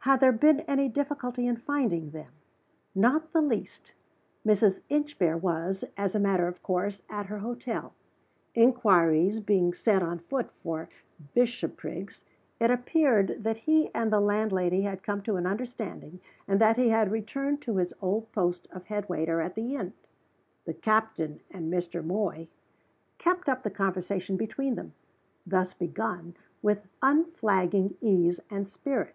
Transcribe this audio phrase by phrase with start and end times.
[0.00, 2.32] Had there been any difficulty in finding them?
[2.94, 3.92] Not the least.
[4.44, 4.80] Mrs.
[4.88, 7.92] Inchbare was, as a matter of course, at her hotel.
[8.54, 10.88] Inquiries being set on foot for
[11.34, 12.24] Bishopriggs,
[12.58, 16.88] it appeared that he and the landlady had come to an understanding, and that he
[16.88, 19.92] had returned to his old post of headwaiter at the inn.
[20.64, 22.02] The captain and Mr.
[22.04, 22.48] Moy
[23.18, 24.94] kept up the conversation between them,
[25.46, 29.14] thus begun, with unflagging ease and spirit.